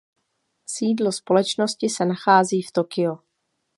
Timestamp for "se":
1.89-2.05